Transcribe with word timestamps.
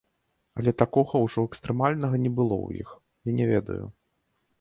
Але 0.59 0.71
такога 0.81 1.15
ўжо 1.25 1.43
экстрэмальнага 1.49 2.15
не 2.23 2.31
было 2.39 2.57
ў 2.67 2.87
іх, 2.87 2.95
я 3.29 3.37
не 3.41 3.45
ведаю. 3.53 3.79